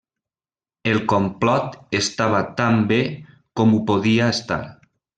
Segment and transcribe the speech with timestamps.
[0.91, 3.01] El complot estava tan bé
[3.61, 4.63] com ho podia estar.